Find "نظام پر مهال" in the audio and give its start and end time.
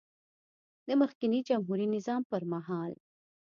1.95-2.91